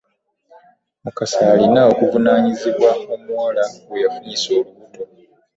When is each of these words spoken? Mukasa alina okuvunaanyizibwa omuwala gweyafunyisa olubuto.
Mukasa 1.03 1.39
alina 1.53 1.81
okuvunaanyizibwa 1.91 2.91
omuwala 3.13 3.63
gweyafunyisa 3.87 4.49
olubuto. 4.59 5.01